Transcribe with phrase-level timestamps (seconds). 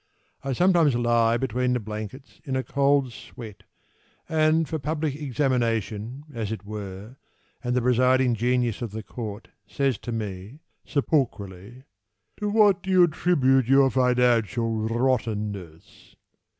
[0.43, 3.61] I sometimes lie Between the blankets In a cold sweat
[4.27, 7.17] And for public examination as it were,
[7.63, 11.83] And the presiding genius of the court Says to me, sepulchrally,
[12.37, 16.15] "To what do you attribute your financial rottenness?"